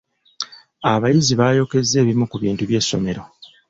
[0.91, 3.23] Abayizi baayokezza ebimu ku bintu by’essomero.